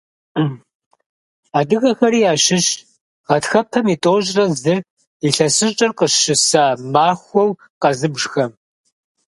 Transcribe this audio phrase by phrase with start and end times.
[1.59, 2.71] Адыгэхэри ящыщщ
[3.27, 4.79] гъатхэпэм и тӏощӏрэ зыр
[5.27, 8.51] илъэсыщӀэр къыщыса махуэу къэзыбжхэм.